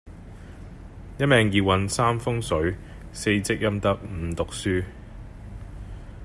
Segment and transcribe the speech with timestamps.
[1.19, 2.75] 一命二運三風水
[3.13, 4.83] 四積陰德五讀書